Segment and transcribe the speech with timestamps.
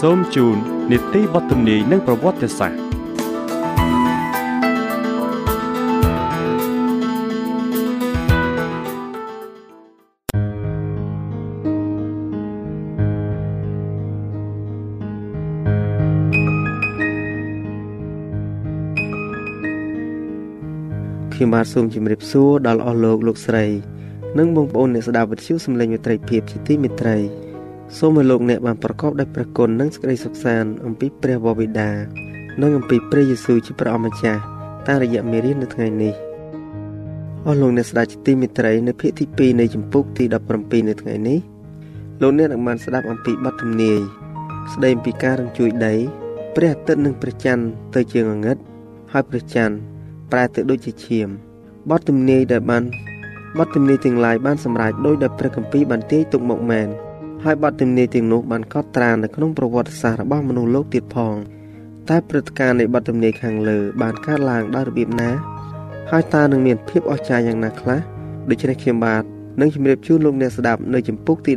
[0.00, 0.56] សូមជូន
[0.90, 2.78] នីតិបទទំនាយនិងប្រវត្តិសាស្ត្រ
[21.32, 23.66] ខ្ញុំបាទសូមជម្រាបសួរដល់អស់លោកលោកស្រី
[24.38, 27.47] និងបងប្អូនអ្នកស្ដាប់វិទ្យុសំឡេងមិត្តភាពជាទីមេត្រី
[27.96, 31.90] សូមឲ្យលោកអ្នកបានប្រកបដោយព្រះគុណនិងសេចក្តីសុខសាន្តអំពីព្រះវរបិតា
[32.60, 34.40] និងអំពីព្រះយេស៊ូវជាព្រះអម្ចាស់
[34.86, 36.14] តាមរយៈមេរៀននៅថ្ងៃនេះ
[37.46, 40.24] អស់លោកអ្នកស្ដាប់ជាទីមេត្រីនៅភាគទី2នៃចម្ពោះទី
[40.56, 41.38] 17នៅថ្ងៃនេះ
[42.22, 43.98] លោកអ្នកនឹងបានស្ដាប់អំពីបទទំនាយ
[44.72, 45.94] ស្ដីអំពីការរំជួយដី
[46.56, 48.56] ព្រះអាទិត្យនិងព្រះច័ន្ទទៅជាងងឹត
[49.12, 49.74] ហើយព្រះច័ន្ទ
[50.32, 51.28] ប្រែទៅដូចជាឈាម
[51.90, 52.82] បទទំនាយដែលបាន
[53.58, 56.90] បទទំនាយទាំងឡាយបានសម្រេចដោយដែលព្រះគម្ពីរបានទាយទុកមកមែន
[57.44, 61.34] ហើយបទទំនាយទាំងនោះបានកត់ត្រានៅក្នុងប្រវត្តិសាស្ត្ររបស់មនុស្សលោកទៀតផង
[62.08, 65.30] តែព្រឹត្តិការណ៍នៃបទទំនាយខាងលើ បានកើតឡើងដោយរបៀបណា
[66.10, 67.98] ហើយតើនឹងមានភាពអស្ចារ្យយ៉ាងណាខ្លះ
[68.50, 69.22] ដូច្នេះខ្ញុំបាទ
[69.60, 71.52] នឹងជម្រាបជូនលោកអ្នកស្ដាប់នៅចម្ពោះទី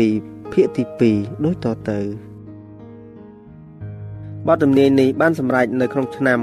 [0.00, 2.00] 17ភាគទី2ដូចតទៅ
[4.48, 6.38] បទទំនាយនេះបានសម្រេចនៅក្នុងឆ្នាំ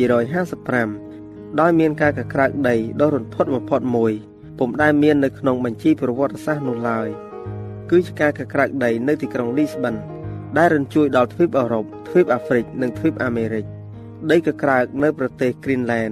[0.00, 4.12] 1755ដោយមានការកក្រើកដីដ៏រន្ធត់បំផុតមួយ
[4.58, 7.08] ពុំដែលមាននៅក្នុងបញ្ជីប្រវត្តិសាស្ត្រនោះឡើយ។
[7.90, 9.94] គឺជាការកក្រើកដីនៅទីក្រុងលីស្បិន
[10.56, 13.64] ដែលរញ្ជួយដល់ទ្វីបអឺរ៉ុបទ្វីបអាហ្វ្រិកនិងទ្វីបអាមេរិក
[14.30, 16.10] ដីកក្រើកនៅប្រទេសគ្រីនឡែន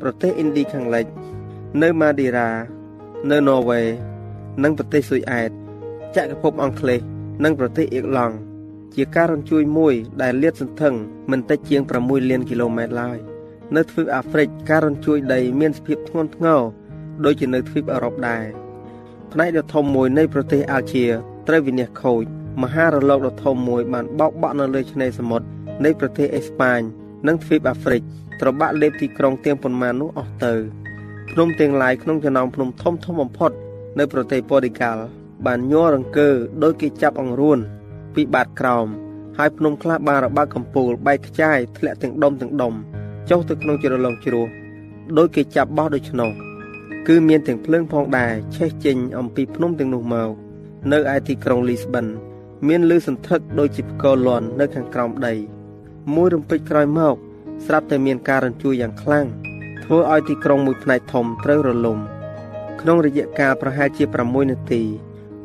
[0.00, 1.06] ប្រទេសឥណ្ឌាខាងលិច
[1.82, 2.50] នៅម៉ាឌីរ៉ា
[3.30, 3.80] នៅន័រវេ
[4.62, 5.50] និងប្រទេសស៊ុយអែត
[6.16, 7.00] ចក្រភពអង់គ្លេស
[7.44, 8.36] និងប្រទេសអ៊ីរឡង់
[8.94, 10.94] ជាការរញ្ជួយមួយដែលលាតសន្ធឹង
[11.30, 13.18] មិនតិចជាង6លានគីឡូម៉ែត្រឡើយ
[13.76, 16.60] នៅទ្វីបអាហ្វ្រិកការរញ្ជួយដីមានសភាពធ្ងន់ធ្ងរ
[17.24, 18.44] ដូចជានៅទ្វីបអឺរ៉ុបដែរ
[19.32, 21.04] ផ្នែកដ៏ធំមួយនៃប្រទេសអាល់ជា
[21.48, 22.24] ត្រូវវិនាសខូច
[22.62, 25.46] មហារលកដ៏ធំមួយបានបោកបក់នៅលើឆ្នេរសមុទ្រ
[25.84, 26.80] នៃប្រទេសអេស្ប៉ាញ
[27.26, 28.02] និងទ្វីបអាហ្វ្រិក
[28.40, 30.54] ត្របាក់លេបទីក្រុងទាំងប៉ុន្មាននោះអស់ទៅ
[31.30, 33.50] ភ្នំទាំងឡាយក្នុងចំណោមភ្នំធំធំបំផុត
[33.98, 35.02] នៅប្រទេសប៉ូឌីកាល់
[35.46, 36.28] បានញ័ររង្គើ
[36.62, 37.58] ដោយគេចាប់អង្រួន
[38.14, 38.86] ពីបាតក្រោម
[39.38, 42.72] ហើយភ្នំខ្លះបានរបើកកំពូលបែកខ្ចាយធ្លាក់ទាំងដុំទាំងដុំ
[43.30, 44.46] ចុះទៅក្នុងជ្រលងជ្រោះ
[45.18, 46.49] ដោយគេចាប់បោះដូច្នោះ
[47.08, 50.30] គឺមានទាំងភ្លើងផងដែរឆេះចេញអំពីភ្នំទាំងនោះមក
[50.92, 52.06] នៅឯទីក្រុងលីស្បិន
[52.68, 55.34] មានលឺសន្ធឹកដូចជាផ្គរលាន់នៅខាងក្រោមដី
[56.14, 57.14] មួយរំពេចក្រោយមក
[57.66, 59.26] ស្រាប់តែមានការរញ្ជួយយ៉ាងខ្លាំង
[59.84, 61.98] ធ្វើឲ្យទីក្រុងមួយផ្នែកធំត្រូវរលំ
[62.80, 64.82] ក្នុងរយៈកាលប្រហែលជា6នាទី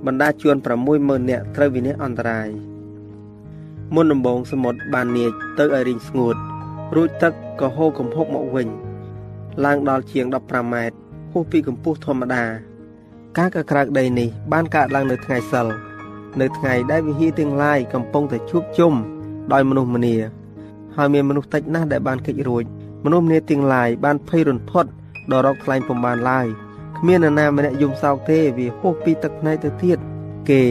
[0.05, 0.55] បណ្ដាជួន
[0.93, 2.49] 60000នាក់ត្រូវវិនិច្ឆ័យអន្តរាយ
[3.95, 6.35] មុនដំបូងសមុទ្របាននាចទៅឲ្យរីងស្ងួត
[6.95, 8.67] រួចទឹកក៏ហូរគំហុកមកវិញ
[9.65, 10.95] ឡើងដល់ជាង15ម៉ែត្រ
[11.37, 12.43] ហួសពីកម្ពស់ធម្មតា
[13.37, 15.67] ការកក្រើកដីនេះបានកើតឡើងនៅថ្ងៃសិល
[16.41, 18.93] នៅថ្ងៃដែលវិហារទាំងឡាយកំពុងតែជួបជុំ
[19.53, 20.15] ដោយមនុស្សម្នា
[20.95, 22.63] ហើយមានមនុស្សតិចណាស់ដែលបានគេចរួច
[23.05, 24.89] មនុស្សម្នាទាំងឡាយបានភ័យរន្ធត់
[25.31, 26.47] ដល់រកថ្លែងពំបានឡើយ
[26.97, 29.99] គ្មាននរណាម្នាក់យំសោកទេវាហួសពីទឹកភ្នែកទៅទៀត
[30.49, 30.63] គេ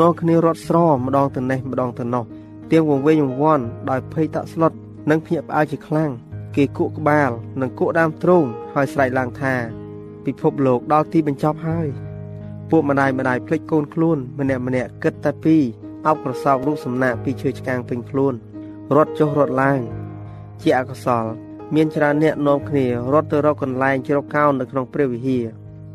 [0.00, 2.24] នាំគ្នារត់ស្រម្ដងទៅនេះម្ដងទៅនោះ
[2.70, 4.72] ទៀងវង្វេងវង្វាន់ដោយភ័យតក់ស្លុត
[5.10, 6.10] និងភ្ញាក់ផ្អើលជាខ្លាំង
[6.56, 7.30] គេគក់ក្បាល
[7.60, 8.44] និងគក់ដើមទ្រូង
[8.74, 9.79] ហើយស្រែកឡើងថា
[10.30, 11.88] ពិភពលោកដល់ទីបញ្ចប់ហើយ
[12.70, 15.56] ពួកម្ដាយម្ដាយភ្លេចកូនខ្លួន ម្នាក់ម្នាក់គិតតែពី
[16.06, 18.34] អោបក្រសោបរូបសំណាកពីឈើឆ្កាងពេញខ្លួន
[18.96, 19.80] រត់ចុះរត់ឡើង
[20.62, 21.24] ជាអកុសល
[21.74, 25.44] មានច្រើនអ្នកនាំគ្នារត់ទៅរកកន្លែងជ្រកកោននៅក្នុងព្រះវិហារ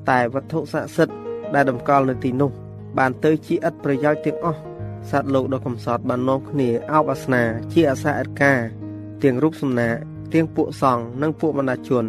[0.10, 1.16] តែវត្ថុស័ក្តិសិទ្ធិ
[1.54, 2.52] ដែលតម្កល់នៅទីនោះ
[2.98, 4.60] បានទៅជាឥតប្រយោជន៍ទាំងអស់
[5.10, 7.44] សត្វលោកដ៏កំសត់បាននាំគ្នាអោបអាសនា
[7.74, 8.54] ជាអាសាអិតកា
[9.24, 9.96] ទាំងរូបសំណាក
[10.34, 12.06] ទាំងពួកសង្ឃនិងពួកបណ្ដាជន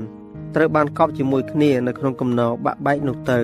[0.54, 3.40] ត្រូវបានកប់ជាមួយគ្នានៅក្នុងគំនរបាក់បែកនោះទៅ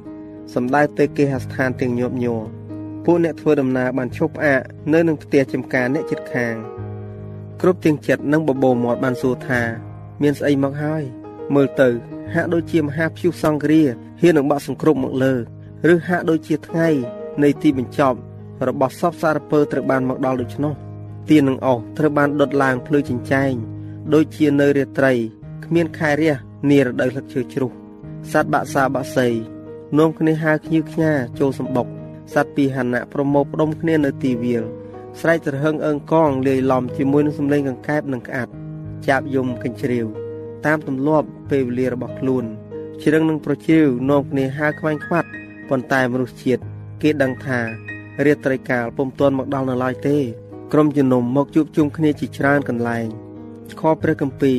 [0.54, 2.42] សម្ដៅទៅគេហស្ថានទាំងញាប់ញ័រ
[3.04, 4.60] ពួកអ្នកធ្វើដំណើរបានឈប់ផ្អាក
[4.92, 6.54] នៅនឹងផ្ទះចំការអ្នកជិតខាង
[7.60, 9.62] គ្រប់ទាំងចិត្តនិងបបោមាត់បានសួរថា
[10.22, 11.02] មានស្អីមកហើយ
[11.54, 11.88] មើលទៅ
[12.34, 13.82] ហាក់ដូចជាមហាព្យុះសង្គ្រា
[14.20, 15.34] ហ៊ាននឹងបាក់សង្គ្រប់មកលើ
[15.92, 16.88] ឬហាក់ដូចជាថ្ងៃ
[17.42, 18.18] នៃទីបញ្ចប់
[18.68, 20.74] របស់សពសារពើត្រូវបានមកដល់ដូច្នោះ
[21.28, 23.52] ទៀននឹងអស់ត្រូវបានដុតឡើងភ្លឺចិញ្ចែង
[24.14, 25.12] ដូចជានៅរាត្រី
[25.64, 26.34] គ្មានខែរះ
[26.70, 27.70] នារដូវលឹកឈើជ្រុះ
[28.32, 29.28] សត្វបាក់សាបាក់សី
[29.98, 31.86] នាំគ្នាហៅខ្ញៀវខ្ញាចូលសម្បុក
[32.34, 34.64] សត្វពីហណៈប្រមោផ្ដុំគ្នានៅទីវាល
[35.20, 38.52] ស្រែកត្រហឹងអើងកងលាយឡំជាមួយនឹងសំឡេងកង្កែបនិងក្អាត់
[39.08, 40.21] ចាប់យំកញ្ជ្រៀវ
[40.66, 42.44] តាមទម្លាប់ពេលវេលារបស់ខ្លួន
[43.02, 45.28] ជ្រឹងនឹងប្រជៀវនាំគ្នាហៅខ្វាញ់ខ្វាត់
[45.68, 46.62] ប៉ុន្តែមនុស្សជាតិ
[47.02, 47.60] គេដឹងថា
[48.26, 50.18] រាត្រីកាលពុំទាន់មកដល់នៅឡើយទេ
[50.72, 53.06] ក្រុមជំនុំមកជួបជុំគ្នាជាច្រើនកន្លែង
[53.80, 54.58] ខព្រះគម្ពីរ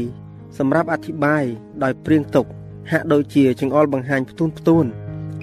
[0.57, 1.43] សម្រាប់អធិប្បាយ
[1.83, 2.45] ដោយព្រៀងទុក
[2.91, 4.85] ហាក់ដូចជាចង្អុលបង្ហាញផ្ទួនផ្ទួន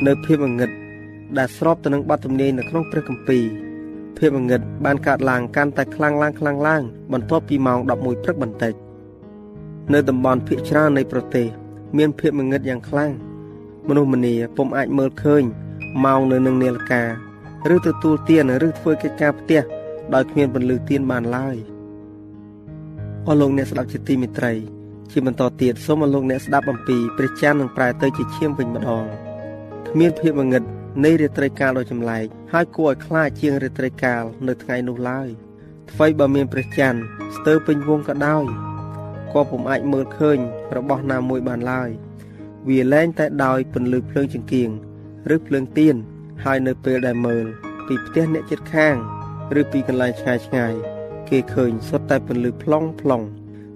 [0.06, 0.70] នៅភាពងងឹត
[1.38, 3.44] ដែលស្របទៅនឹងបទទំនាយនៅក្នុងព្រះគម្ពីរ
[4.18, 8.74] ភាពងងឹតបានកើតឡើងកាន់តែខ្លាំងឡើងខ្លាំងឡើងបន្ទាប់ពីម៉ោង11ព្រឹកបន្តិច
[9.92, 11.46] នៅតំបន់ភាគច្រើននៃប្រទេស
[11.96, 13.12] មានភាពងងឹតយ៉ាងខ្លាំង
[13.88, 15.42] មនុស្សម្នាពុំអាចមើលឃើញ
[16.04, 17.04] ម៉ោងនៅនឹងនាឡិកា
[17.74, 19.62] ឬទទួលទានឬធ្វើកិច្ចការផ្ទះ
[20.14, 21.56] ដោយគ្មានពន្លឺទៀនបានឡើយ
[23.26, 24.52] អស់លោកអ្នកស្ដាប់ជាទីមេត្រី
[25.10, 29.04] ជាបន្តទៀតសូមឲ្យលោកអ្នកស្ដាប់អំពីព្រះច័ន្ទនឹងប្រែទៅជាឈាមវិញម្ដង
[29.88, 30.62] គ្មានភាពងងឹត
[31.04, 35.28] នៃរាត្រីកាលដ៏ចម្លែកហើយគួរឲ្យខ្លាចជាងរាត្រីកាលនៅថ្ងៃនោះឡើយ
[35.90, 37.00] ថ្មីបើមានព្រះច័ន្ទ
[37.36, 38.44] ស្ទើរពេញវងក៏ដោយ
[39.32, 40.38] ក៏ពុំអាចមើលឃើញ
[40.76, 41.90] របស់ណាមួយបានឡើយ
[42.68, 44.70] វាលែងតែដោយពន្លឺភ្លើងចង្គៀង
[45.34, 45.96] ឬភ្លើងទៀន
[46.44, 47.44] ហើយនៅពេលដែលមើល
[47.86, 48.96] ពីផ្ទះអ្នកជិតខាង
[49.60, 50.74] ឬពីកន្លែងឆ្ងាយឆ្ងាយ
[51.28, 53.22] គេឃើញសុទ្ធតែពន្លឺផ្លុងផ្លុង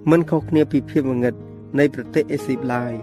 [0.09, 1.35] មិនខុសគ្នាពីភាពងងឹត
[1.79, 2.93] នៃប្រទេសអេស៊ីបឡើយ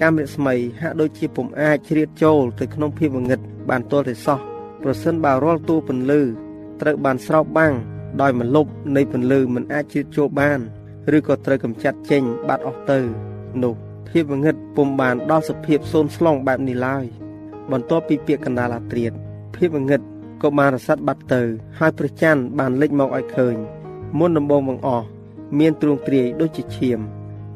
[0.00, 4.38] កាមរស្មីហាក់ដូចជាពុំអាចជ្រៀតចូលទៅក្នុងភាពងងឹតបានទាល់តែសោះ
[4.82, 6.20] ប្រសិនបើរាល់តួពន្លឺ
[6.80, 7.74] ត្រូវបានស្រោបបាំង
[8.20, 8.66] ដោយមលុប
[8.96, 10.60] នៃពន្លឺមិនអាចជ្រៀតចូលបាន
[11.16, 13.00] ឬក៏ត្រូវកម្ចាត់ចេញបាត់អស់ទៅ
[13.62, 13.74] នោះ
[14.08, 17.04] ភាពងងឹតពុំបានដល់សភាពសូន្យស្លង់បែបនេះឡើយ
[17.70, 19.12] បន្ទាប់ពីពាក្យកណ្ដាលអាត្រៀត
[19.56, 20.00] ភាពងងឹត
[20.42, 21.42] ក៏បានរសាត់បាត់ទៅ
[21.78, 23.56] ហើយព្រះច័ន្ទបានលេចមកឲ្យឃើញ
[24.18, 25.06] មុនដំបងបង្អស់
[25.58, 27.00] មានទ្រង់ទ្រាយដូចជាឈាម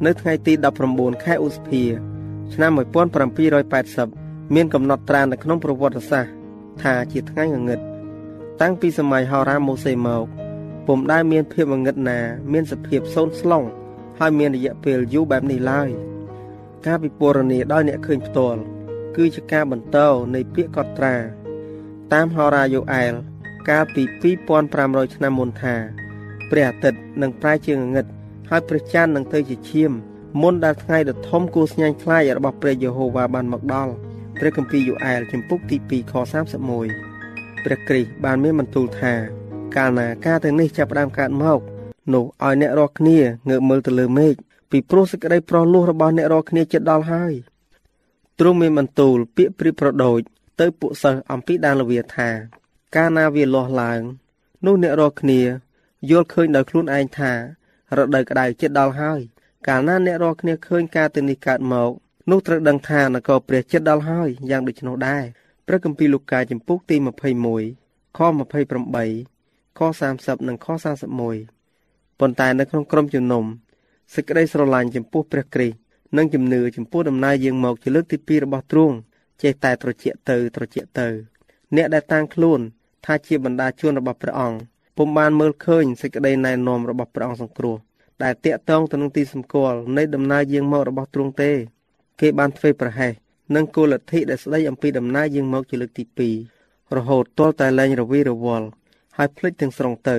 [0.04, 0.52] នៅថ្ងៃទី
[0.88, 1.82] 19ខែឧសភា
[2.54, 2.70] ឆ្នាំ
[3.82, 6.32] 1780មានកំណត់ត្រានៅក្នុងប្រវត្តិសាស្ត្រ
[6.82, 7.80] ថាជាថ្ងៃងងឹត
[8.60, 10.39] តាំងពីសម័យហោរាម៉ូសេមក
[10.92, 12.18] ពុំដែលមានភាពងងឹតណា
[12.52, 13.68] មានសភាពសូន្យស្លង់
[14.18, 15.88] ហើយមានរយៈពេលយូរបែបនេះឡើយ
[16.86, 18.60] ការពិពណ៌នាដោយអ្នកឃើញផ្ទាល់
[19.16, 19.98] គឺជាការបន្ត
[20.34, 21.16] នៃពាក្យកត់ត្រា
[22.12, 23.12] តាមហោរាយ៉ូអែល
[23.70, 24.02] កាលពី
[24.58, 25.74] 2500ឆ្នាំមុនថា
[26.50, 28.06] ព្រះអាទិត្យនឹងប្រែជាងងឹត
[28.50, 29.92] ហើយព្រះច័ន្ទនឹងទៅជាឈាម
[30.42, 33.92] មុនដែលថ្ងៃដ៏ធំគួរស្ញាញ់ខ្លាចរបស់ព្រះយេហូវ៉ាបានមកដល់
[34.38, 36.14] ព្រះគម្ពីរយូអែលជំពូកទី2ខ
[36.88, 39.39] 31ព្រះគ្រីស្ទបានមានបន្ទូលថា
[39.76, 41.60] កាលណាការទាំងនេះចាប់ផ្ដើមកើតមក
[42.14, 44.34] នោះឲ្យអ្នករាល់គ្នាងើបមើលទៅលើមេឃ
[44.70, 47.32] ពីព្រោះសេចក្តីប្រោះលោះរបស់អ្នករាល់គ្នាជិតដល់ហើយ
[48.38, 50.20] ទ្រង់មានបន្ទូលពាក្យព្រៀបប្រដូច
[50.60, 52.28] ទៅពួកសិស្សអំពីដានលវាថា
[52.96, 54.00] កាលណាវាលាស់ឡើង
[54.66, 55.40] នោះអ្នករាល់គ្នា
[56.10, 57.32] យល់ឃើញដោយខ្លួនឯងថា
[57.96, 59.20] រដូវក្តៅជិតដល់ហើយ
[59.68, 61.90] កាលណាអ្នករាល់គ្នាឃើញការទៅនេះកើតមក
[62.30, 65.24] នោះត្រូវដឹងថានគរព្រះជិតដល់ហើយយ៉ាងដូច្នោះដែរ
[65.66, 66.96] ព្រះគម្ពីរលូកាចំពុកទី
[67.56, 69.39] 21ខ28
[69.78, 69.80] ខ
[70.14, 70.66] 30និងខ
[71.42, 73.44] 31ប៉ុន្តែនៅក្នុងក្រុមជំនុំ
[74.14, 75.76] សេចក្តីស្រឡាញ់ចំពោះព្រះគ្រីស្ទ
[76.16, 78.96] និងជំនឿចំពោះដំណើរយាងមកជាលើកទី2របស់ទ្រង់
[79.42, 81.08] ចេះតែត្រជាក់ទៅត្រជាក់ទៅ
[81.76, 82.60] អ្នកដែលតាំងខ្លួន
[83.06, 84.58] ថាជាបណ្ដាជួនរបស់ព្រះអង្គ
[84.96, 87.76] ពុំបានមើលឃើញសេចក្តីណែនាំរបស់ព្រះអង្គសង្គ្រោះ
[88.22, 91.50] ដែលតាក់ទងទៅនឹងទីសម្គាល់នៃដំណើរយាងមករបស់ទ្រង់ទេ
[92.20, 93.12] គេបានធ្វើប្រហែស
[93.54, 96.04] និងគោលលទ្ធិដែលស្ដីអំពីដំណើរយាងមកជាលើកទី
[96.52, 98.66] 2រហូតទាល់តែលែងរវីរវល់
[99.22, 100.16] ហើយភ្លេចទាំងស្រុងទៅ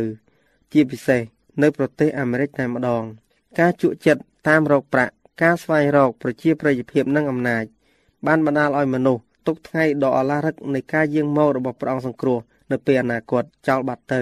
[0.74, 1.22] ជាពិសេស
[1.62, 3.04] នៅប្រទេសអាមេរិកតែម្ដង
[3.60, 7.64] ការជក់ចិត្តតាមរកប្រាក់ការស្វែងរកប្រជាប្រិយភាពនិងអំណាច
[8.28, 12.40] បានបណ្ដាលឲ្យមនុស្សទុកថ្ងៃដ៏អឡារឹកនៃការយាងមករបស់ព្រះអង្គសង្គ្រោះ
[12.72, 14.22] នៅពេលអនាគតចោលបាត់ទៅ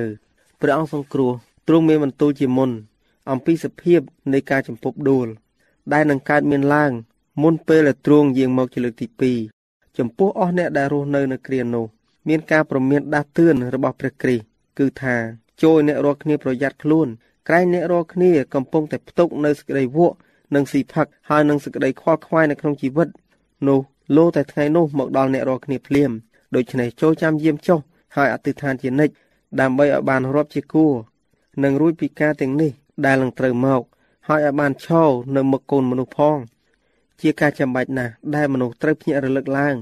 [0.62, 1.32] ព្រះអង្គសង្គ្រោះ
[1.68, 2.72] ទ្រង់មានបន្ទូលជាមុន
[3.32, 4.02] អំពីសភាព
[4.34, 5.28] នៃការចម្ពប់ដួល
[5.94, 6.92] ដែលនឹងកើតមានឡើង
[7.44, 9.08] មុនពេលដែលទ្រង់យាងមកជាលើកទី
[9.54, 11.86] 2ចំពោះអស់អ្នកដែលរស់នៅនៅគ្រានោះ
[12.28, 14.49] មានការប្រមានដាស់តឿនរបស់ព្រះគ្រីស្ទ
[14.80, 15.16] គឺថា
[15.64, 17.08] ចូលអ្នករាល់គ្នាប្រយ័ត្នខ្លួន
[17.48, 20.16] ក្រែងអ្នករាល់គ្នាកំពុងតែផ្ទុកនៅសេចក្តីវក់
[20.56, 23.08] និងស៊ីផឹកហើយនឹងសេចក្តីខ្វល់ខ្វាយនៅក្នុងជីវិត
[23.68, 23.80] នោះ
[24.18, 26.12] លោតែថ្ងៃនោះមកដល់អ្នករាល់គ្នាភ្លាម
[26.56, 27.80] ដូច្នេះចូលចាំយាមចុះ
[28.16, 29.14] ហើយអធិដ្ឋានជានិច្ច
[29.60, 30.94] ដើម្បីឲ្យបានរាប់ជាគួរ
[31.64, 32.72] និងរួចពីការទាំងនេះ
[33.06, 33.82] ដែលនឹងត្រូវមក
[34.28, 36.38] ហើយឲ្យបានឈរនៅមុខកូនមនុស្សផង
[37.22, 39.76] ជាការចាំបាច់ណាស់ដែលមនុស្សត្រូវភ្ញាក់រលឹកឡើង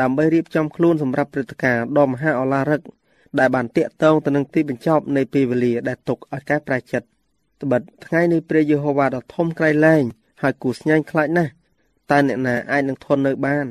[0.00, 2.80] ដើម្បីរៀបចំខ្លួនសម្រាប់ព្រឹត្តិការណ៍ដ៏មហាអឡារឹក
[3.38, 7.06] ដែលបានតាក់ទងទៅនឹងទីបញ្ចប់នៃពេលវេលាដែលទុកឲ្យកែប្រែចិត្ត
[7.62, 10.02] ត្បិតថ្ងៃនៃព្រះយេហូវ៉ាដ៏ធំក្រៃលែង
[10.42, 11.50] ហើយគួរស្ញាញ់ខ្លាចណាស់
[12.10, 13.66] តើអ្នកណាអាចនឹងធន់នៅបាន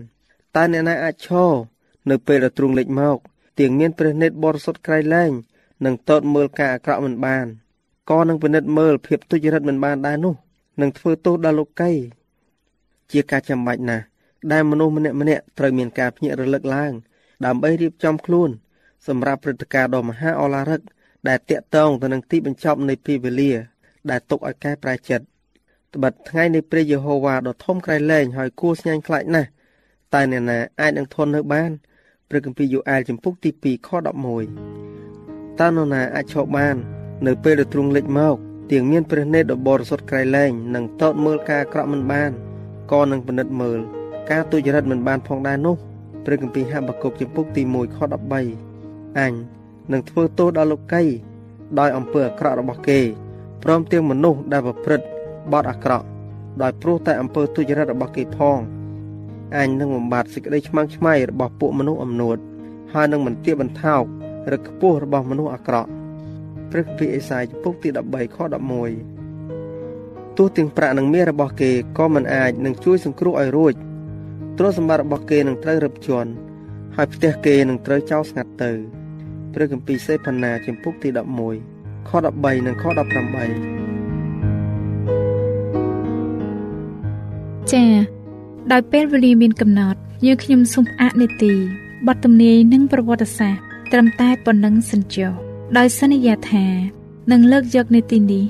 [0.56, 1.52] តើអ្នកណាអាចឈរ
[2.10, 3.18] នៅពេលដែលទ្រង់លេចមក
[3.60, 5.32] ទៀងមានព្រះនេតបរិសុទ្ធក្រៃលែង
[5.86, 7.46] នឹងតតមើលការអាក្រក់មិនបាន
[8.10, 10.36] ក៏នឹងពិនិត្យមើលភាពទុច្ចរិតមិនបានដែរនោះ
[10.82, 11.92] នឹងធ្វើទោសដល់លោកី
[13.12, 14.04] ជាការចាំបាច់ណាស់
[14.52, 16.92] ដែលមនុស្សម្នាក់ម្នាក់ត្រូវមានការភ្ញាក់រលឹកឡើង
[17.46, 18.50] ដើម្បីរៀបចំខ្លួន
[19.08, 20.82] សម្រាប់ព្រឹត្តិការណ៍ដ៏មហាអឡារឹក
[21.28, 23.52] ដែលតាក់ទងទៅនឹងទីបញ្ចប់នៃពេលវេលា
[24.10, 25.26] ដែលទុកឲ្យកែប្រែចិត្ត
[25.96, 29.50] ត្បិតថ្ងៃនៃព្រះយេហូវ៉ាដ៏ធំក្រៃលែងហើយគួរស្ញាញ់ខ្លាចណាស់
[30.14, 31.72] តែអ្នកណាអាចនឹងធន់នៅបាន
[32.30, 36.76] ព្រះគម្ពីរយូអែលចំពុកទី2ខ11តើនរណាអាចឈប់បាន
[37.28, 38.36] នៅពេលដែលទ្រង់លេចមក
[38.72, 42.32] ទៀងមានព្រះនេតដ៏បរិសុទ្ធក្រៃលែងនិងតតមើលការអាក្រក់មិនបាន
[42.92, 43.80] ក៏នឹងពិនិត្យមើល
[44.30, 45.76] ការទុច្ចរិតមិនបានផងដែរនោះ
[46.26, 48.71] ព្រះគម្ពីរហាបាកុកចំពុកទី1ខ13
[49.20, 49.34] អញ
[49.92, 51.04] នឹងធ្វើទោសដល់លោកី
[51.80, 53.00] ដោយអំពើអាក្រក់របស់គេ
[53.64, 55.06] ព្រមទាំងមនុស្សដែលប្រព្រឹត្ត
[55.52, 56.06] បទអាក្រក់
[56.62, 58.60] ដោយព្រោះតែអំពើទុច្ចរិតរបស់គេផង
[59.58, 62.38] អញនឹងបំបត្តិសេចក្តីឆ្មាំងឆ្មៃរបស់ពួកមនុស្សអំនួត
[62.94, 64.04] ហើយនឹងមិនទាបបន្ថោក
[64.56, 65.90] ឬខ្ពស់របស់មនុស្សអាក្រក់
[66.72, 68.38] ព្រះគម្ពីរអេសាយពុកទី13ខ
[69.22, 73.74] 11ទោះទាំងប្រាក់និងមាសរបស់គេក៏មិនអាចនឹងជួយសង្គ្រោះឲ្យរួច
[74.58, 76.30] ទ្រព្យសម្បត្តិរបស់គេនឹងត្រូវរឹបជន់
[76.96, 78.72] ហើយផ្ទះគេនឹងត្រូវចោលស្ងាត់ទៅ
[79.54, 81.10] ព្រះគម្ពីរសេផាណាចំពុកទី
[81.60, 82.92] 11ខ13និងខ18
[87.72, 87.92] ចា៎
[88.72, 91.54] ដោយពេលវេលាមានកំណត់យើងខ្ញុំសូមអនុទី
[92.08, 95.32] បទទំនាយនិងប្រវត្តិសាស្ត្រត្រឹមតែប៉ុណ្ណឹងសិនចុះ
[95.78, 96.66] ដោយសន្យាថា
[97.32, 98.46] នឹងលើកយកនាទីនេះ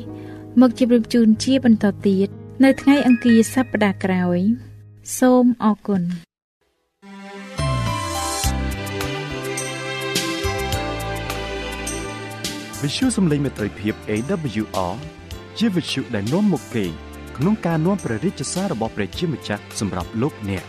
[0.59, 2.27] មកជម្រាបជូនជាបន្តទៀត
[2.63, 4.39] នៅថ្ងៃអង្គារសប្តាហ៍ក្រោយ
[5.17, 6.03] សូមអរគុណ
[12.85, 14.93] វិទ្យុសំឡេងមេត្រីភាព AWR
[15.57, 16.85] ជាវិទ្យុដែលនាំមកពី
[17.37, 20.65] ក្នុងការនាំព្រះរាជសាររបស់ព្រះជាម្ចាស់សម្រាប់លោកអ្នក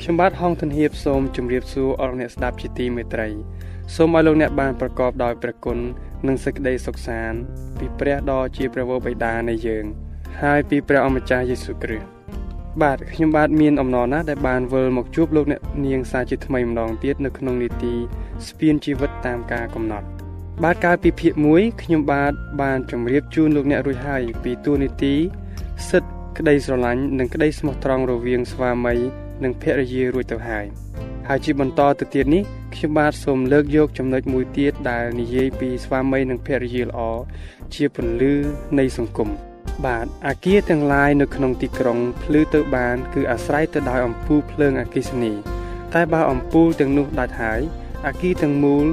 [0.00, 3.28] ខ្ញុំបាទហងធនហៀបសូមជម្រាបសួរអរអ្នកស្ដាប់ជាទីមេត្រី
[3.92, 5.78] សូមឲ្យលោកអ្នកបានប្រកបដោយព្រះគុណ
[6.26, 7.38] និងសេចក្តីសុខសាន្ត
[7.78, 9.84] ពីព្រះដ៏ជាព្រះវរបិតានៃយើង
[10.42, 12.08] ហើយពីព្រះអម្ចាស់យេស៊ូវគ្រីស្ទ
[12.82, 17.94] បាទខ្ញុំបាទមានអំណរណាស់ដែលបានវិលមកជួបលោកអ្នកនាងសាជាថ្មីម្ដងទៀតនៅក្នុងនីតិ
[18.46, 20.06] ស្ពានជីវិតតាមការកំណត់
[20.62, 25.14] បាទកាលពីភាគ1ខ្ញុំបាទបានជម្រាបជូនលោកអ្នករួចហើយពីទូនីតិ
[25.88, 28.94] សិទ្ធក្តីស្រឡាញ់និងក្តីស្មោះត្រង់រវាងស្វាមី
[29.44, 30.66] និងភរិយារួចទៅហើយ
[31.28, 32.42] ហើយជាបន្តទៅទៀតនេះ
[32.76, 37.00] ខ្ញុំបាទសូមលើកយកចំណុចមួយទៀតដែលនិយាយពីស្វាមីនិងភរិយាល្អ
[37.74, 38.34] ជាពន្លឺ
[38.78, 39.28] នៃសង្គម
[39.86, 45.32] បាទអាគារទាំងឡាយនៅក្នុងទីក្រុងភ្លឺទៅបាន គឺអាស្រ័យទៅដោយអំពូលភ្លើងអគ្គិសនី
[45.94, 47.60] តែបើអំពូលទាំងនោះដាច់ហើយ
[48.06, 48.86] អាគារទាំងមូល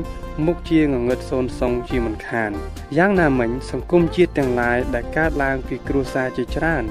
[0.45, 2.51] មុខជាងងឹតសូនសុងជាមិនខាន
[2.97, 6.83] យ៉ាងណាមិញសង្គមជាតិទាំងឡាយដែលកើតឡើងពីគ្រួសារជាច្រើន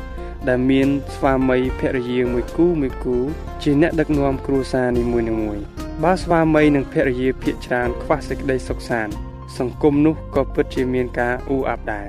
[0.48, 3.16] ដែលមានស្វាមីភរិយាមួយគូមួយគូ
[3.62, 9.14] ជាអ្នកដឹកនាំគ្រួសារនីមួយៗ បើស្វាមីនិងភរិយាភាកច្រើនខ្វះសេចក្តីសុខសាន្ត
[9.58, 12.08] សង្គមនោះក៏ពិតជាមានការអ៊ូអាប់ដែរ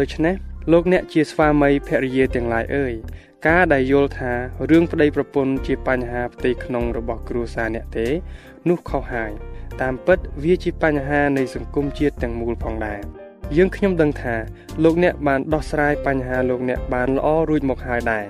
[0.00, 0.34] ដូច្នេះ
[0.72, 2.92] លោកអ្នកជាស្វាមីភរិយាទាំងឡាយអើយ
[3.46, 4.32] ការដែលយល់ថា
[4.70, 8.06] រឿងប្តីប្រពន្ធជាបញ្ហាផ្ទៃក្នុងរបស់គ្រួសារអ្នកទេ
[8.68, 9.32] នោះខុសហើយ
[9.80, 13.23] តាមពិតវាជាបញ្ហានៃសង្គមជាតិទាំងមូលផងដែរ
[13.56, 14.34] យើងខ្ញុំដឹងថា
[14.84, 18.24] លោកអ្នកបានដោះស្រាយបញ្ហាលោកអ្នកបានល្អរួចមកហើយដែរ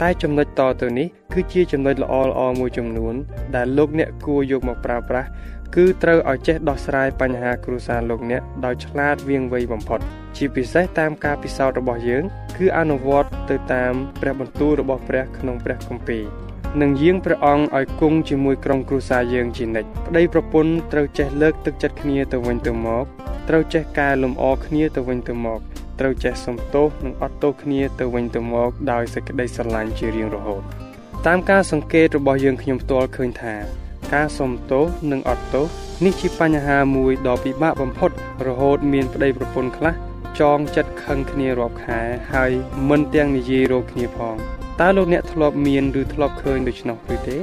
[0.00, 3.14] តែចំណុចតទៅនេះគឺជាចំណុចល្អល្អមួយចំនួន
[3.56, 5.28] ដែលលោកអ្នកគួរយកមកប្រើប្រាស់
[5.76, 10.00] គឺត្រូវឲ្យចេះដោះស្រាយបញ្ហាគ្រួសារលោកអ្នកដោយឆ្លាតវៀងវៃបំផុត
[10.36, 12.24] ជាពិសេសតាមការពិសោធន៍របស់យើង
[12.58, 16.47] គឺអនុវត្តទៅតាមព្រះបន្ទូលរបស់ព្រះក្នុងព្រះគម្ពីរ
[16.82, 23.04] និងយាងព្រះអង្គឲ្យគង់ជាមួយក្រុមគ្រួសារយើងជានិច្ចប្តីប្រពន្ធត្រូវចេះលើកទឹកចិត្តគ្នាទៅវិញទៅមក
[23.48, 25.60] ត្រូវចេះកែលម្អគ្នាទៅវិញទៅមក
[26.00, 30.62] ត្រូវចេះសំទោសនិងអត់ទោសគ្នាទៅវិញទៅមកដោយសេចក្តីស្រឡាញ់ជារៀងរហូត
[31.26, 33.54] តាមការសង្កេតរបស់យើងខ្ញុំផ្ទាល់ឃើញថា
[34.14, 35.66] ការសំទោសនិងអត់ទោស
[36.04, 38.10] នេះជាបញ្ហាមួយដ៏ពិបាកបំផុត
[38.46, 39.94] រហូតមានប្តីប្រពន្ធខ្លះ
[40.40, 42.00] ចងចិត្តខឹងគ្នារាប់ខែ
[42.32, 42.50] ហើយ
[42.88, 47.36] មិនទាំងនិយាយរកគ្នាផង តើលោកអ្នកធ្លាប់មានឬធ្លាប់ឃើញដូច្នោះឬទេ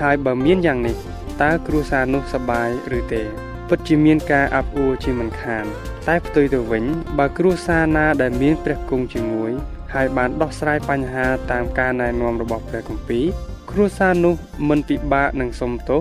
[0.00, 0.96] ហើយបើមានយ៉ាងនេះ
[1.42, 3.22] តើគ្រួសារនោះសប្បាយឬទេ
[3.68, 5.64] ពិតជាមានការអាប់អួរជាមិនខាន
[6.08, 6.84] តែផ្ទុយទៅវិញ
[7.18, 9.50] បើគ្រួសារណាដែលមានព្រះគង់ជាមួយ
[9.94, 13.24] ហើយបានដោះស្រាយបញ្ហាតាមការណែនាំរបស់ព្រះគម្ពីរ
[13.70, 14.34] គ្រួសារនោះ
[14.68, 16.00] មិនពិបាកនឹងសុំទោស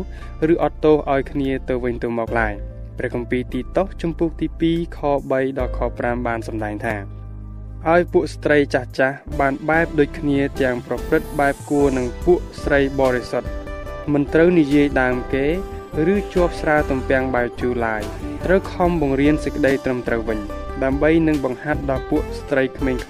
[0.52, 2.54] ឬអត់ទោសឲ្យគ្នាទៅវិញទៅមកឡើយ
[2.98, 5.00] ព្រះគម្ពីរទីតោសជំពូកទី2ខ
[5.30, 7.19] 3ដល់ខ5បានសម្ដែងថា
[7.88, 13.50] ឲ្យពួកស្ត្រីចាស់ចាស់បានបែបដូចគ្នាទាំងប្រព្រឹត្តបែបគួរនឹងពួកស្រីបរិសុទ្ធ
[14.14, 15.46] មិនត្រូវនិយាយដើមគេ
[16.14, 18.02] ឬជាប់ស្រាទំពាំងបាយជូរឡាយ
[18.46, 20.40] ត្រូវខំបង្រៀនសេចក្តីត្រឹមត្រូវវិញ
[20.84, 23.02] ដើម្បីនឹងបង្ហាត់ដល់ពួកស្ត្រីក្មេងៗ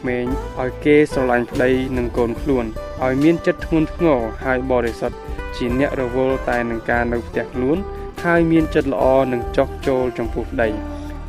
[0.59, 2.65] ឲ្យគេស្រឡាញ់ប្តីនិងកូនខ្លួន
[3.05, 5.17] ឲ្យមានចិត្តធ្ងន់ធ្ងរហើយបរិសុទ្ធ
[5.55, 7.77] ជាអ្នករវល់តែនឹងការនៅផ្ទះខ្លួន
[8.23, 10.69] ហើយមានចិត្តល្អនឹងចោះចូលចំពោះប្តី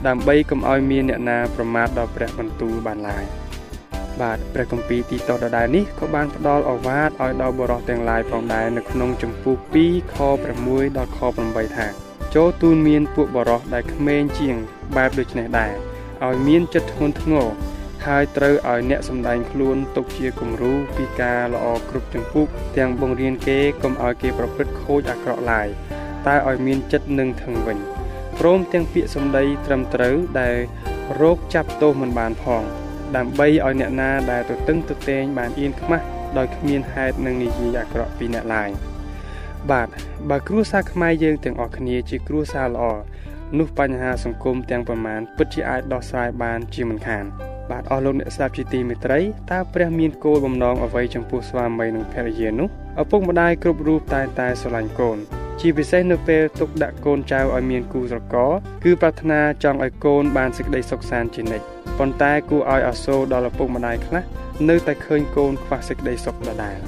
[0.06, 3.24] ដើម្បីកុំឲ្យមានអ្នកណាប្រមាថដល់ព្រះបន្ទូលបានឡើយ
[4.20, 10.16] បាទព្រះគម្ពីរទីតដដែលនេះក៏បានផ្ដល់អវាទឲ្យដល់បរិសទាំងឡាយផងដែរនៅក្នុងចំពោះ2ខ
[10.56, 11.86] 6ដល់ខ8ថា
[12.34, 14.56] ចូលទូនមានពួកបរិសដែលក្មេងជាង
[14.96, 15.72] បែបដូចនេះដែរ
[16.26, 17.46] ឲ្យមានចិត្តធ្ងន់ធ្ងរ
[18.06, 22.44] ហើយត្រូវឲ្យអ្នកសម្ដែងខ្លួនទុកជាគំរូពីការល្អគ្រប់ចំពោះ
[22.76, 25.68] ទាំងបង្រៀនគេកុំឲ្យគេប្រព្រឹត្តខូចអាក្រក់ឡើយ
[26.26, 27.78] តែឲ្យមានចិត្តនឹងថឹងវិញ
[28.40, 30.57] ព្រមទាំងពាក្យសម្ដីត្រឹមត្រូវដែល
[31.20, 32.62] រោគចាប់ទោសមិនបានផង
[33.16, 36.05] ដើម្បីឲ្យអ្នកណាដែលទៅតឹងទៅតែងបានអៀនខ្មាស់
[36.38, 38.70] ដោយគ្មានហេតុនឹងនិយាយអាក្រក់ពីអ្នកឡើយ
[39.70, 39.88] បាទ
[40.31, 42.85] បើគ្រួសារខ្មែរយើងទាំងអស់គ្នាជាគ្រួសារល្អ
[43.59, 47.24] នោះបញ្ហាសង្គមទាំងប្រមាណពិតជាអាចដោះស្រាយបានជាមិនខាន
[47.70, 52.68] បាទអស់លោកអ្នកស្ដាប់ជាទីមេត្រីតើព្រះមានគោលបំណងអ្វីចំពោះស្វាមីនិងភរិយានោះ
[53.03, 58.50] ឪពុកម្ដាយគ្រប់រូបតែតែស្រឡាញ់កូន ជាពិសេសនៅពេលទុកដាក់កូនចៅឲ្យមានគូស្រករ
[58.84, 61.66] គឺប្រាថ្នាចង់ឲ្យកូនបានសេចក្តីសុខសាន្តជានិច្ច
[61.98, 64.22] ប៉ុន្តែគួរឲ្យអាសូរដល់ឪពុកម្ដាយខ្លះ
[64.68, 66.78] នៅតែឃើញកូនខ្វះសេចក្តីសុខដដែល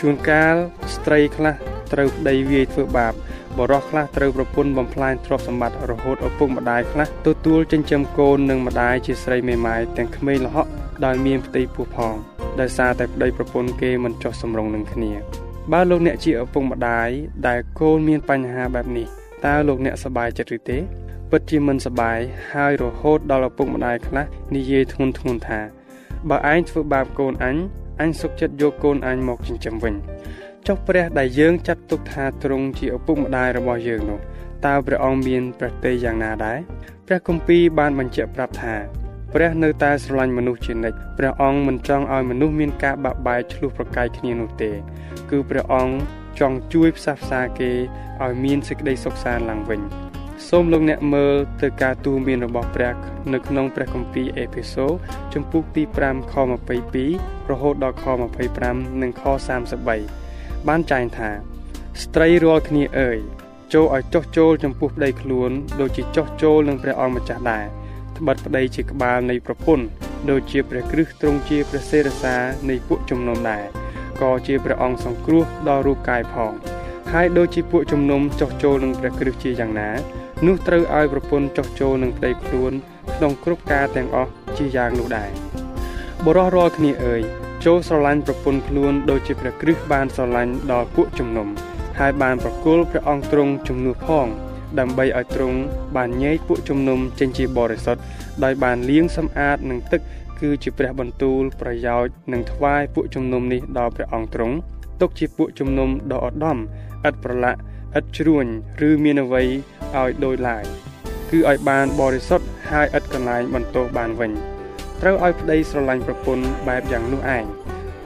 [0.00, 0.54] ជួនកាល
[0.94, 1.54] ស្ត្រីខ្លះ
[1.92, 3.12] ត្រូវប្តីវាយធ្វើបាប
[3.58, 10.70] បរោះខ្លះត្រូវប្រពន្ធបំផ្លាញទ្រព្យសម្បត្តិរហូតឪពុកម្ដាយខ្លះទទួលចិញ្ចឹមកូននិងម្ដាយជាស្រីមេម៉ាយទាំងក្មេងល្ហក់
[11.04, 12.14] ដោយមានផ្ទៃពោះផង
[12.60, 17.08] ដោយសារតែប្តីប្រពន្ធគេមិនចោះសម្រុងនឹងគ្នា បើលោកអ្នកជាឪពុកម្ដាយ
[17.46, 19.06] ដែលកូនមានបញ្ហាបែបនេះ
[19.44, 20.78] តើលោកអ្នកសប្បាយចិត្តឬទេ
[21.30, 22.18] ពិតជាមិនសប្បាយ
[22.52, 25.60] ហើយរហូតដល់ឪពុកម្ដាយខ្លះនិយាយធ្ងន់ធ្ងរថា
[26.28, 27.56] បើឯងធ្វើបាបកូនអញ
[28.00, 29.94] អញសុខចិត្តយកកូនអញមកចិញ្ចឹមវិញ
[30.66, 34.20] ចុះព្រះដែលយើងចាត់ទុកថាទ្រង់ជាឪពុកម្ដាយរបស់យើងនោះ
[34.66, 36.58] តើព្រះអង្គមានប្រតិយ៉ាងណាដែរ
[37.06, 39.01] ព្រះគម្ពីរបានបញ្ជាក់ប្រាប់ថា
[39.34, 44.70] ព្រះនៅតែស្រឡាញ់មនុស្សជានិច្ចព្រះអង្គមិនចង់ឲ្យមនុស្សមានការបាក់បែកឆ្លោះប្រកែកគ្នានោះទេ
[45.30, 45.94] គឺព្រះអង្គ
[46.40, 47.70] ចង់ជួយផ្សះផ្សាគេ
[48.22, 49.80] ឲ្យមានសេចក្តីសុខសាន្តឡើងវិញ
[50.48, 52.94] សូមលោកអ្នកមើលទៅការទូន្មានរបស់ព្រះ
[53.32, 54.86] នៅក្នុងព្រះគម្ពីរអេភេសូ
[55.34, 56.34] ជំពូកទី5ខ
[56.92, 58.04] 22រហូតដល់ខ
[58.52, 59.22] 25និងខ
[59.96, 61.30] 33បានចែងថា
[62.02, 63.18] ស្ត្រីរាល់គ្នាអើយ
[63.72, 67.66] ចូលឲ្យចោះចូលចំពោះប្តីខ្លួនដូចជាចោះចូលនឹងព្រះអង្គម្ចាស់ដែរ
[68.22, 69.86] ត្បិតប្តីជាក្បាលនៃប្រពន្ធ
[70.30, 72.36] ដូចជាព្រះគ្រឹះទ្រង់ជាព្រះសេរសា
[72.68, 73.64] នៃពួកជំនុំដែរ
[74.20, 76.52] ក៏ជាព្រះអង្គសង្គ្រោះដល់រូបកាយផង
[77.12, 79.90] ហើយដូចជាពួកជំនុំចោះចូលនឹងព្រះគ្រឹះជាយ៉ាងណា
[80.46, 82.72] នោះត្រូវឲ្យប្រពន្ធចោះចូលនឹងប្តីខ្លួន
[83.16, 85.30] ក្នុងគ្រប់ការទាំងអស់ជាយ៉ាងនោះដែរ
[86.26, 87.22] បរោះរាល់គ្នាអើយ
[87.64, 91.48] ចូលស្រឡាញ់ប្រពន្ធខ្លួនដូចជាព្រះគ្រីស្ទបានស្រឡាញ់ដល់ពួកជំនុំ
[91.98, 94.26] ហើយបានប្រគល់ព្រះអង្គទ្រង់ជំនួសផង
[94.80, 95.58] ដើម្បីឲ្យទ្រង់
[95.96, 98.02] បានញែកពួកជំនុំចេញជាបរិសុទ្ធ
[98.44, 100.00] ដោយបានលាងសម្អាតនឹងទឹក
[100.40, 104.56] គឺជាព្រះបន្ទូលប្រយោជន៍នឹងថ្វាយពួកជំនុំនេះដល់ព្រះអង្គទ្រង់
[105.00, 106.58] ទុកជាពួកជំនុំដ៏ឧត្តម
[107.08, 107.58] ឥតប្រឡាក់
[107.98, 108.46] ឥតជ្រួញ
[108.88, 110.64] ឬមានអ្វីឲ្យដូចឡើយ
[111.30, 114.32] គឺឲ្យបានបរិសុទ្ធហើយឥតកន្លែងបន្ទោសបានវិញ
[115.00, 117.44] ត្រូវឲ្យប្តីស្រឡាញ់ប្រពន្ធបែបយ៉ាងនោះឯង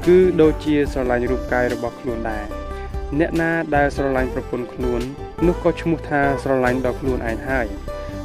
[0.06, 2.44] គឺដូចជាស្រឡាញ់រូបកាយរបស់ខ្លួនដែរ
[3.18, 5.02] អ្នកណាដែលស្រឡាញ់ប្រពន្ធខ្លួន
[5.44, 7.66] នោះក៏ឈ្មោះថាស្រឡាញ់ដល់ខ្លួនឯងហើយ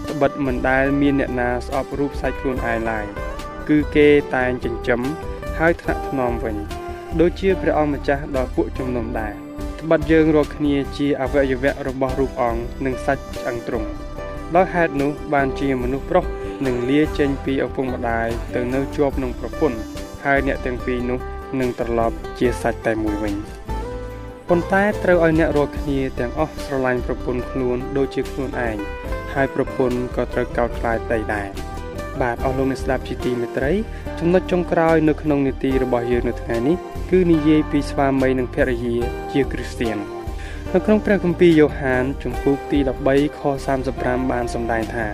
[0.10, 3.06] ត្បិតមិនដែលមានអ្នកណាស្អប់រូបសាច់ខ្លួនឯងឡើយ
[3.70, 5.02] គឺគេតែងចិញ្ចឹម
[5.60, 6.56] ហើយថ្នាក់ថ្នមវិញ
[7.20, 9.34] ដូចជាព្រះអង្គម្ចាស់ដល់ពួកជំនុំដែរ
[9.82, 13.90] ត្បិតយើងរាល់គ្នាជាអវយវៈរបស់រូបអង្គនិងសាច់ឆ្អឹងទ្រង់
[14.56, 16.26] ដោយហេតុនោះបានជាមនុស្សប្រុស
[16.66, 19.80] នឹងលាចេញពីឪពុកម្ដាយទៅនៅជាប់នឹងប្រពន្ធ
[20.26, 21.20] ហើយអ្នកទាំងពីរនោះ
[21.60, 23.36] នឹងត្រឡប់ជាសាច់តែមួយវិញ
[24.54, 28.78] ប៉ុន្តែត្រូវឲ្យអ្នករាល់គ្នាទាំងអស់ស្រឡាញ់ប្រពន្ធខ្លួនដូចជាខ្លួនឯង
[29.34, 31.48] ហើយប្រពន្ធក៏ត្រូវកោតខ្លាចប្តីដែរ
[32.22, 33.72] បាទអស់លោកអ្នកស្ដាប់ជាទីមេត្រី
[34.20, 36.76] ចំណុចចុងក្រោយនៅក្នុងនីតិរបស់យើងនៅថ្ងៃនេះ
[37.12, 38.96] គឺនិយាយពីស្វាមីនិងភរិយា
[39.32, 39.98] ជាគ្រីស្ទាន
[40.74, 43.42] នៅក្នុងព្រះគម្ពីរយ៉ូហានជំពូកទី13ខ
[43.86, 45.06] 35បានសម្ដែងថា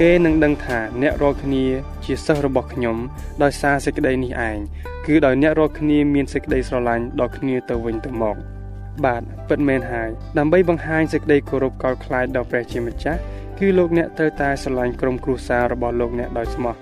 [0.00, 1.64] គេនឹងដឹងថាអ្នករាល់គ្នា
[2.04, 2.96] ជាសិស្សរបស់ខ្ញុំ
[3.42, 4.56] ដោយសារសេចក្តីនេះឯង
[5.06, 8.38] គឺដោយអ្នករាល់គ្នាមានសេចក្តីស្រឡាញ់ដល់គ្នាទៅវិញទៅមក
[9.04, 13.20] បាទពិតមែនហើយដើម្បីបង្ហាញសេចក្តីគោរពកោតខ្លាចដល់ព្រះជាម្ចាស់
[13.58, 16.74] គឺលោកអ្នកត្រូវតែស្រឡាញ់ក្រុមគ្រួសាររបស់លោកអ្នកដោយស្មោះ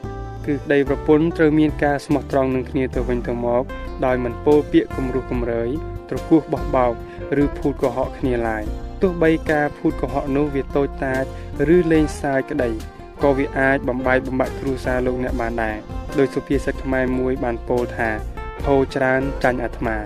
[0.46, 3.64] គឺប្តីប្រពន្ធត្រូវមានការស្មោះត្រង់នឹងគ្នាទៅវិញទៅមក
[4.07, 5.68] ដោយមិនពោលពាក្យគំរោះគំរើយ
[6.09, 6.92] ត្រគោះបោះបោក
[7.42, 8.64] ឬភូតកុហកគ្នាឡើយ
[9.03, 11.25] ទោះបីការភូតកុហកនោះវាតូចតាច
[11.75, 12.70] ឬលេងសើចក្តី
[13.23, 15.77] ក៏វាអាចបំបែកបំបាក់គ្រួសារលោកអ្នកបានដែរ
[16.18, 18.11] ដោយសុភាសិតខ្មែរមួយបានពោលថា
[18.66, 19.96] ហូរច្រើនចាញ់អាត្មា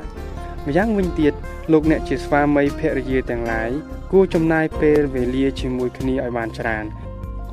[0.67, 1.35] ម្យ៉ាងវិញទៀត
[1.73, 3.71] លោកអ្នកជាស្វាមីភរិយាទាំងឡាយ
[4.13, 6.85] គួរចំណាយពេលវេលាជាមួយគ្នាឲ្យបានច្រើន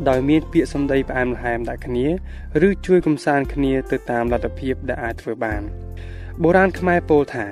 [0.09, 2.07] ដោយមានពាក្យសម្ដីផ្អែមល្ហែមដាក់គ្នា
[2.67, 5.61] ឬជួយកំសាន្តគ្នាទៅតាមលទ្ធភាពដែលអាចធ្វើបាន
[6.41, 7.45] បុរាណខ្មែរពោលថា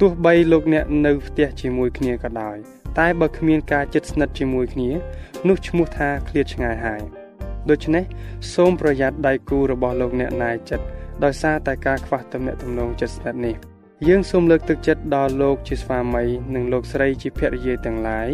[0.00, 2.56] ទោះបីលោកអ្នកនៅផ្ទះជាមួយគ្នាក៏ដោយ
[2.98, 4.90] តែបើគ្មានការជិតស្និទ្ធជាមួយគ្នា
[5.48, 7.02] នោះឈ្មោះថាឃ្លាតឆ្ងាយហើយ
[7.70, 8.04] ដូច្នេះ
[8.54, 10.86] សូមប្រយ័ត្នដៃគូរបស់លោកអ្នកណាយចិត្ត
[11.24, 18.28] ដោយសារតែការខ្វះទំនាក់ទំនងជិតស្និទ្ធនេះ យើងសូមលើកទឹកចិត្តដល់លោកជាស្វាមីនិងលោកស្រីជាភរិយាទាំងឡាយ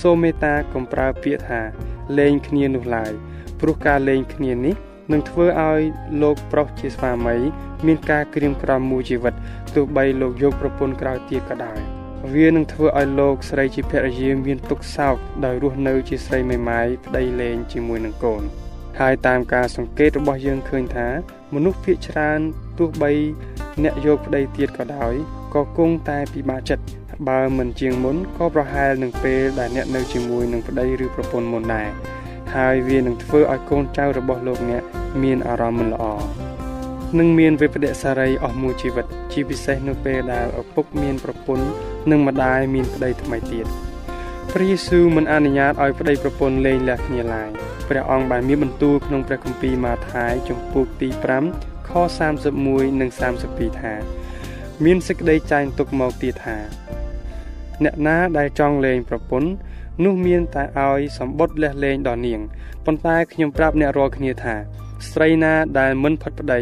[0.00, 1.60] សូមមេត្តាកុំប្រើពាក្យថា
[2.18, 3.12] លេងគ្នានោះឡើយ
[3.60, 4.74] ព្រោះការលេងគ្នានេះ
[5.12, 5.82] នឹងធ្វើឲ្យ
[6.22, 7.36] លោកប្រុសជាស្វាមី
[7.86, 9.34] មានការក្រៀមក្រំមួយជីវិត
[9.74, 11.80] ទោះបីលោកយកប្រពន្ធក្រោយទៀតក៏ដោយ
[12.34, 18.42] វានឹងធ្វើឲ្យលោកស្រីជាភរិយាមានទុក្ខសោកដោយរស់នៅជាស្រីមេម៉ាយប្តីលេងជាមួយនឹងកូន
[19.00, 21.08] ហើយតាមការសង្កេតរបស់យើងឃើញថា
[21.54, 22.40] មនុស្សភាគច្រើន
[22.78, 23.10] ទោះបី
[23.82, 25.14] អ្នកយកប្តីទៀតក៏ដោយ
[25.54, 26.84] ក៏គង់តែពិបាកចិត្ត
[27.28, 31.88] បើមិនជាងមុនក៏ប្រហែលនឹងពេលដែលអ្នកនៅជាមួយនឹងប្តីឬប្រពន្ធមុនដែរ
[32.54, 34.82] ហើយវានឹងធ្វើឲ្យកូនចៅរបស់លោកអ្នក
[35.22, 36.04] មានអារម្មណ៍មិនល្អ
[37.18, 41.66] នឹងមានវិបដិសារីអស់មួយជីវិត ជាពិសេសនៅពេលដែលឪពុកមានប្រពន្ធ
[42.10, 43.66] និងម្ដាយមានប្តីថ្មីទៀត
[44.54, 47.50] ព្រះយេស៊ូវមិនអនុញ្ញាតឲ្យប្តីប្រពន្ធលេងលះគ្នាឡើយ
[47.88, 51.08] ព្រះអង្គបានមានបន្ទូលក្នុងព្រះគម្ពីរម៉ាថាយជំពូកទី
[51.48, 51.90] 5ខ
[52.46, 53.10] 31និង
[53.44, 53.94] 32ថា
[54.84, 56.58] មានសេចក្តីចែងទុកមកទៀតថា
[57.84, 59.50] អ្នកណាដែលចង់លេងប្រពន្ធ
[60.04, 62.40] នោះមានតែឲ្យសម្បត់លះលែងដល់នាង
[62.84, 64.54] ប៉ុន្តែខ្ញុំប្រាប់អ្នករាល់គ្នាថា
[65.10, 66.60] ស្រីណាដែលមិនផិតប្តី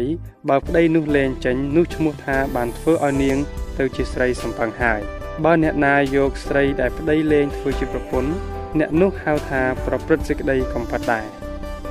[0.49, 3.37] បើប្តីនោះលែងចេញនោះឈ្មោះថាបានធ្វើឲ្យនាង
[3.77, 8.31] ទៅជាស្រីសំផឹងហើយ បើអ្នកណាយកស្រីដែលប្តីលែងធ្វើជាប្រពន្ធ
[8.79, 11.25] អ្នកនោះហៅថាប្រព្រឹត្តសេចក្តីកំផិតដែរ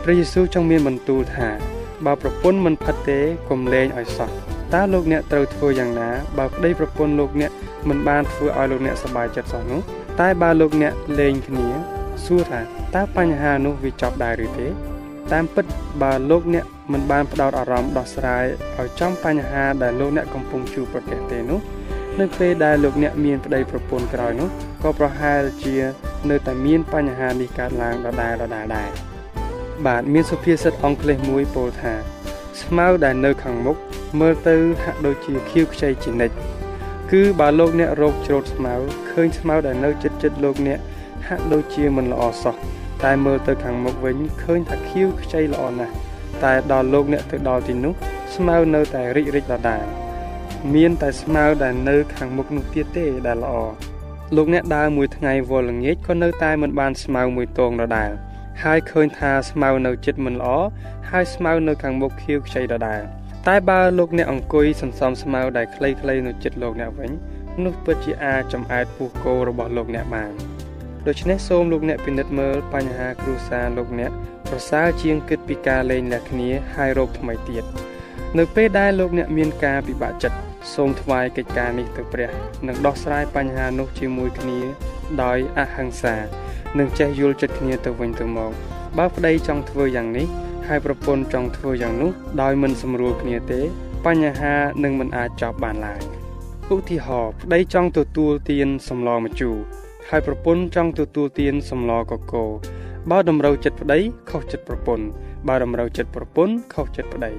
[0.02, 1.48] ព្រះយេស៊ូវចង់មានបន្ទូលថា
[2.06, 4.30] បើប្រពន្ធមិនផិតទេកុំលែងឲ្យសោះ
[4.74, 7.50] តើលោកអ្នកត្រូវធ្វើយ៉ាងណាបើប្តីប្រពន្ធលោកអ្នក
[7.88, 9.80] មិនបានធ្វើឲ្យលោកអ្នកសប្បាយចិត្តសោះនោះ
[10.20, 11.66] តែបើលោកអ្នកលេងគ្នា
[12.24, 12.60] សួរថា
[12.94, 14.68] តើបញ្ហានោះវាចប់ដែរឬទេ
[15.32, 15.64] តាមពិត
[16.02, 18.44] បើលោកអ្នកមិនបានផ្ដោតអារម្មណ៍ដោះស្រាយ
[18.78, 21.60] ឲ្យចំបញ្ហាដែលលោកអ្នកកំពុងជួបប្រទះទេនោះ
[22.20, 24.48] នៅពេលដែលលោកអ្នកមានប្តីប្រពន្ធក្រោយនោះ
[24.82, 25.76] ក៏ប្រហែលជា
[26.30, 28.90] នៅតែមានបញ្ហានេះកើតឡើងដដែលដដែលដែរ
[29.86, 31.94] បាទមានសុភាសិតអង់គ្លេសមួយពោលថា
[32.62, 33.76] ស្មៅដែលនៅខាងមុខ
[34.20, 36.34] មើលទៅហាក់ដូចជាខៀវខ្ចីជានិច្ច
[37.12, 38.74] គឺបើលោកអ្នករោគច្រូតស្មៅ
[39.10, 40.78] ឃើញស្មៅដែលនៅចិត្តចិត្តលោកអ្នក
[41.28, 42.54] ហាក់ដូចជាមិនល្អសោះ
[43.04, 45.94] តែមើលទៅខាងមុខវិញឃើញថាខៀវខ្ចីល្អណាស់
[46.44, 47.92] តែដល់លោកអ្នកទៅដល់ទីនោះ
[48.34, 49.97] ស្មៅនៅតែរិចរិចដដែល
[50.74, 53.54] មានតែស្មៅដែលនៅខាងមុខនោះទៀតទេដែលល្អ
[54.36, 58.10] លោកអ្នកដើរមួយថ្ងៃវល់ល្ងាចក៏នៅតែមិនបានស្មៅមួយតងដដែល
[58.62, 60.56] ហើយឃើញថាស្មៅនៅចិត្តមិនល្អ
[61.10, 63.00] ហើយស្មៅនៅខាងមុខខៀវខ្ចីដដែល
[63.48, 67.10] តែបើលោកអ្នកអង្គុយសន្សំស្មៅដែលខ្លីៗនៅចិត្តលោកអ្នកវិញ
[67.64, 70.32] នោះពិតជាអាចចំអែតពោះគោរបស់លោកអ្នកបាន
[71.06, 74.10] ដូច្នេះសូមលោកអ្នកពិនិត្យមើលបញ្ហាគ្រួសារលោកអ្នក
[74.48, 77.64] ប្រសើរជាងគិតពីការលេងលះគ្នាហើយរោគថ្មីទៀត
[78.38, 82.30] នៅពេលដែលលោកអ្នកមានការពិបាកចិត្ត សូមថ្វាយកិច្ចការនេះទៅព្រះ
[82.66, 84.60] និងដោះស្រាយបញ្ហានោះជាមួយគ្នា
[85.22, 86.16] ដោយអហិង្សា
[86.78, 88.52] និងចេះយល់ចិត្តគ្នាទៅវិញទៅមក
[88.98, 90.26] បើប្តីចង់ធ្វើយ៉ាងនេះ
[90.68, 92.10] ហើយប្រពន្ធចង់ធ្វើយ៉ាងនោះ
[92.42, 93.60] ដោយមិនសម្រួលគ្នាទេ
[94.06, 96.02] បញ្ហានឹងមិនអាចចប់បានឡើយ
[96.74, 99.56] ឧទាហរណ៍ប្តីចង់ទទួលទានសម្លម្ជូរ
[100.08, 102.50] ហើយប្រពន្ធចង់ទទួលទានសម្លកកូរ
[103.10, 103.98] បើតម្រូវចិត្តប្តី
[104.30, 105.06] ខុសចិត្តប្រពន្ធ
[105.48, 107.32] បើតម្រូវចិត្តប្រពន្ធខុសចិត្តប្តី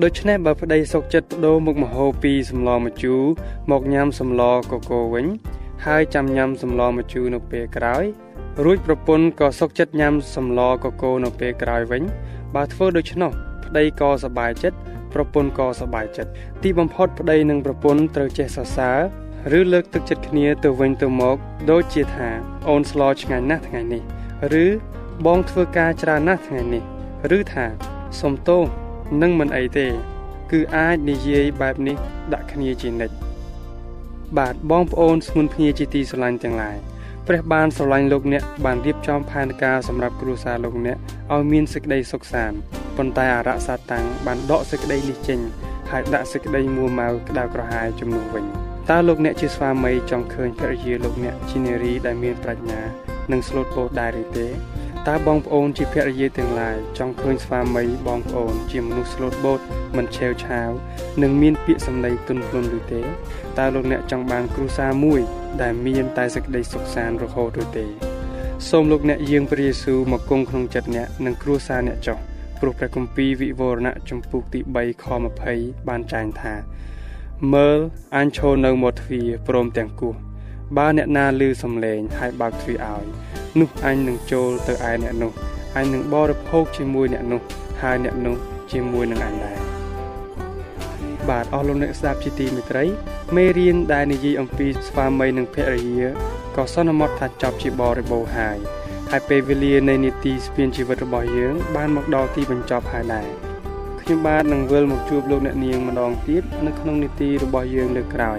[0.00, 3.22] ដូច្នេះបើប្តីសុកចិត្តបដូរមុខម្ហូបពីសម្លម្ជូរ
[3.70, 5.26] មកញ៉ាំសម្លកកូរវិញ
[5.86, 8.04] ហើយចាំញ៉ាំសម្លម្ជូរនៅពេលក្រោយ
[8.64, 12.02] រួចប្រពន្ធក៏សុកចិត្តញ៉ាំសម្លកកូរនៅពេលក្រោយវិញ
[12.54, 13.30] បើធ្វើដូច្នោះ
[13.64, 14.76] ប្តីក៏សប្បាយចិត្ត
[15.12, 16.30] ប្រពន្ធក៏សប្បាយចិត្ត
[16.62, 21.36] ទីបំផុតប្តីនិងប្រពន្ធត្រូវចេះសរសើរឬលើកទឹកចិត្តគ្នាទៅវិញទៅមក
[21.70, 22.28] ដូចជាថា
[22.68, 24.02] អូនស្លឆ្ងាញ់ណាស់ថ្ងៃនេះ
[24.62, 24.66] ឬ
[25.26, 26.82] បងធ្វើការច្រើនណាស់ថ្ងៃនេះ
[27.36, 27.66] ឬថា
[28.20, 28.62] សុំទោស
[29.22, 29.86] នឹងមិនអីទេ
[30.52, 31.96] គឺអាចនិយាយបែបនេះ
[32.34, 33.14] ដាក់គ្នាជានិច្ច
[34.38, 36.76] បាទបងប្អូនស្ងួនភ្ញាជាទីស្រឡាញ់ទាំងឡាយ
[37.28, 40.96] ព្រះបានស្រឡាញ់លោកអ្នកបានរៀបចំផែនការសម្រាប់គ្រួសារលោកអ្នក
[41.32, 42.56] ឲ្យមានសេចក្តីសុខសាន្ត
[42.96, 45.38] ប៉ុន្តែអរិយសាតាំងបានដកសេចក្តីនេះចេញ
[45.90, 48.44] ហើយដាក់សេចក្តីមួម៉ៅក្តៅក្រហាយជំនួសវិញ
[48.90, 52.80] តើលោកអ្នកជាស្វាមីចង់ឃើញភរិយាលោកអ្នកជានារីដែលមានប្រាជ្ញា
[53.32, 54.46] និងស្លូតបូតដែរឬទេ
[55.08, 59.60] តើបងប្អូនជាភរិយាទាំងឡាយចង់ឃើញស្វាមីបងប្អូន ជាមនុស្សស្លូតបូត
[59.96, 60.70] មិនឆេវឆាវ
[61.22, 63.02] និងមានពាក្យសម្ដីទន់ភ្លន់ឬទេ
[63.58, 65.20] តើលោកអ្នកចង់បានគ្រួសារមួយ
[65.62, 67.86] ដែលមានតែសេចក្តីសុខសាន្តរហូតឬទេ
[68.68, 72.18] សូមលោកអ្នកយាងព្រះយេស៊ូវមកគង់ក្នុងចិត្តអ្នកនិងគ្រួសារអ្នកចុះ
[72.60, 75.06] ព្រោះព្រះគម្ពីរវិវរណៈចំពុកទី3ខ
[75.46, 76.54] 20បានចែងថា
[77.54, 77.78] មើល
[78.16, 80.14] អញឈរនៅមាត់ទ្វារព្រមទាំងគោះ
[80.76, 83.04] បើអ្នកណាឮសំឡេងហើយបើកទ្វារឲ្យ
[83.60, 85.32] នោះអញនឹងចូលទៅឯអ្នកនោះ
[85.76, 87.40] អញនឹងបរិភោគជាមួយអ្នកនោះ
[87.82, 88.36] ហើយអ្នកនោះ
[88.72, 89.58] ជាមួយនឹងអញដែរ
[91.28, 92.84] បាទអស់លោកអ្នកស្ដាប់ជាទីមេត្រី
[93.36, 96.08] មេរៀនដែលនិយាយអំពីស្វាមីនិងភរិយា
[96.56, 98.58] ក៏សន្មត់ថាចប់ជាបរិបូរហើយ
[99.10, 103.28] ហើយពេលវេលានៃនីតិស្ពានជីវិតរបស់យើង បានមកដល់ទីបញ្ចប់ហើយដែរ
[104.00, 108.34] ខ្ញុំបាទនឹងវិលមកជួបលោកអ្នកនាងម្ដងទៀតនៅក្នុងនីតិរបស់យើងលើកក្រោ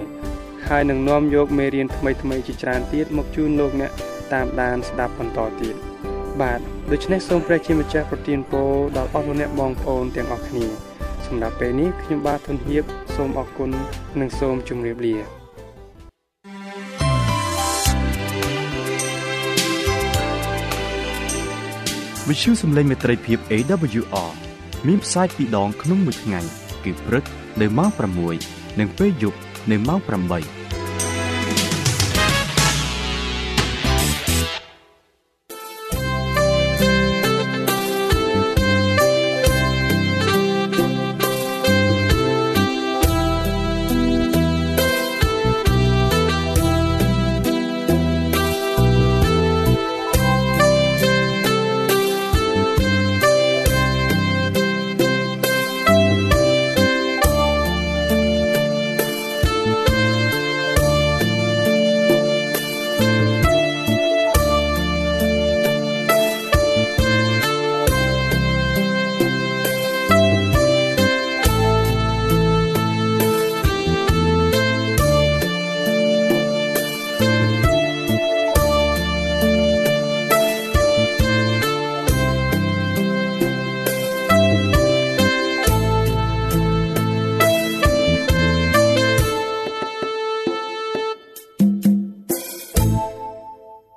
[0.68, 3.92] ហើយនឹងនាំយកមេរៀនថ្មីៗជាច្រើនទៀតមកជូនលោកអ្នក
[4.32, 5.74] តាមដានស្ដាប់បន្តទៀត
[6.40, 6.60] បាទ
[6.92, 10.66] ដូច្នេះសូមព្រះជាម្ចាស់ប្រទានពរដល់អស់លោកអ្នកបងប្អូនទាំងអស់គ្នា
[11.26, 13.70] សម្រាប់ពេលនេះខ្ញុំបាទធនហៀបសូមអរគុណ
[14.20, 15.16] និងសូមជម្រាបលា
[22.28, 24.30] វិទ្យុសំឡេងមេត្រីភាព AWR
[24.86, 26.40] មានផ្សាយពីរដងក្នុងមួយថ្ងៃ
[26.84, 27.24] គឺព្រឹក
[27.60, 27.90] នៅម៉ោង
[28.34, 29.38] 6និងពេលយប់
[29.70, 30.83] នៅម៉ោង8